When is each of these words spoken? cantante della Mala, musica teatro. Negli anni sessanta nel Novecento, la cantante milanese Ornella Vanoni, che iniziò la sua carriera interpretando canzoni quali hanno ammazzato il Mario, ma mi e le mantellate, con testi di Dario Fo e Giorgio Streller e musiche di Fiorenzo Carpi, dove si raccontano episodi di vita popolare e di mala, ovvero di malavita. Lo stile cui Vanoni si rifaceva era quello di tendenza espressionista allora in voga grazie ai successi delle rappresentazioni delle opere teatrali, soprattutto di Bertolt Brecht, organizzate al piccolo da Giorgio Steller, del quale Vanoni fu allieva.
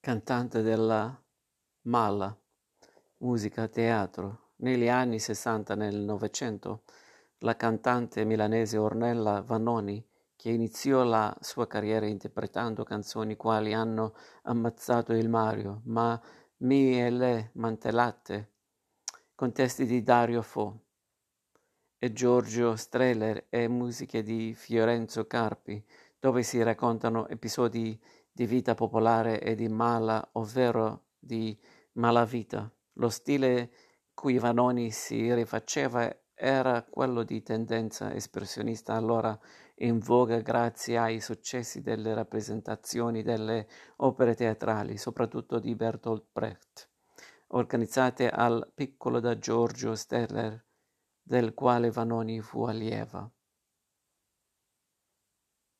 cantante 0.00 0.62
della 0.62 1.20
Mala, 1.82 2.36
musica 3.18 3.66
teatro. 3.66 4.52
Negli 4.58 4.88
anni 4.88 5.18
sessanta 5.18 5.74
nel 5.74 5.96
Novecento, 5.96 6.82
la 7.38 7.56
cantante 7.56 8.24
milanese 8.24 8.76
Ornella 8.76 9.42
Vanoni, 9.42 10.04
che 10.34 10.50
iniziò 10.50 11.02
la 11.02 11.36
sua 11.40 11.66
carriera 11.66 12.06
interpretando 12.06 12.84
canzoni 12.84 13.36
quali 13.36 13.72
hanno 13.72 14.14
ammazzato 14.42 15.12
il 15.12 15.28
Mario, 15.28 15.82
ma 15.84 16.20
mi 16.58 17.00
e 17.00 17.10
le 17.10 17.50
mantellate, 17.54 18.52
con 19.34 19.52
testi 19.52 19.84
di 19.84 20.02
Dario 20.02 20.42
Fo 20.42 20.80
e 21.98 22.12
Giorgio 22.12 22.76
Streller 22.76 23.46
e 23.48 23.68
musiche 23.68 24.22
di 24.22 24.54
Fiorenzo 24.54 25.26
Carpi, 25.26 25.84
dove 26.18 26.42
si 26.42 26.60
raccontano 26.62 27.28
episodi 27.28 28.00
di 28.38 28.46
vita 28.46 28.76
popolare 28.76 29.40
e 29.40 29.56
di 29.56 29.66
mala, 29.66 30.24
ovvero 30.34 31.06
di 31.18 31.58
malavita. 31.94 32.72
Lo 32.92 33.08
stile 33.08 33.72
cui 34.14 34.38
Vanoni 34.38 34.92
si 34.92 35.34
rifaceva 35.34 36.08
era 36.36 36.84
quello 36.84 37.24
di 37.24 37.42
tendenza 37.42 38.14
espressionista 38.14 38.94
allora 38.94 39.36
in 39.78 39.98
voga 39.98 40.38
grazie 40.38 40.98
ai 40.98 41.20
successi 41.20 41.80
delle 41.82 42.14
rappresentazioni 42.14 43.24
delle 43.24 43.66
opere 43.96 44.36
teatrali, 44.36 44.98
soprattutto 44.98 45.58
di 45.58 45.74
Bertolt 45.74 46.26
Brecht, 46.30 46.88
organizzate 47.48 48.30
al 48.30 48.70
piccolo 48.72 49.18
da 49.18 49.36
Giorgio 49.36 49.96
Steller, 49.96 50.64
del 51.20 51.54
quale 51.54 51.90
Vanoni 51.90 52.40
fu 52.40 52.62
allieva. 52.62 53.28